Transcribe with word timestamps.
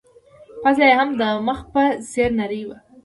پزه 0.63 0.83
يې 0.89 0.93
هم 0.99 1.09
د 1.19 1.21
مخ 1.47 1.59
په 1.73 1.81
څېر 2.11 2.29
نرۍ 2.39 2.61
وه. 2.67 2.77